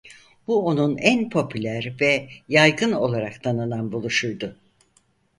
Bu 0.47 0.65
onun 0.65 0.97
en 0.97 1.29
popüler 1.29 1.93
ve 2.01 2.29
yaygın 2.49 2.91
olarak 2.91 3.43
tanınan 3.43 3.91
buluşuydu. 3.91 4.55